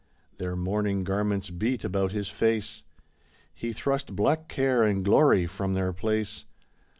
[0.37, 2.83] Their mourning garments beat about his face.
[3.53, 6.47] He thrust black Care and Glory from their place.